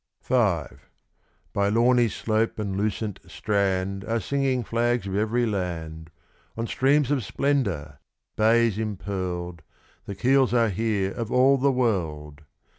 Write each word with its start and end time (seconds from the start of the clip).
V 0.23 0.33
By 0.33 1.69
lawny 1.69 2.07
slope 2.07 2.57
and 2.57 2.75
lucent 2.75 3.19
strand 3.27 4.03
Are 4.05 4.19
singing 4.19 4.63
flags 4.63 5.05
of 5.05 5.15
every 5.15 5.45
land; 5.45 6.09
On 6.57 6.65
streams 6.65 7.11
of 7.11 7.23
splendour 7.23 7.99
bays 8.35 8.79
impearled 8.79 9.61
The 10.05 10.15
keels 10.15 10.55
are 10.55 10.69
here 10.69 11.11
of 11.11 11.31
all 11.31 11.59
the 11.59 11.71
world. 11.71 12.41